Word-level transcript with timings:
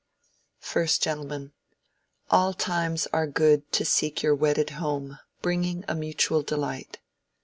1_st 0.63 0.99
Gent_. 1.27 1.51
All 2.31 2.55
times 2.55 3.05
are 3.13 3.27
good 3.27 3.71
to 3.71 3.85
seek 3.85 4.23
your 4.23 4.33
wedded 4.33 4.71
home 4.71 5.19
Bringing 5.43 5.85
a 5.87 5.93
mutual 5.93 6.41
delight. 6.41 6.97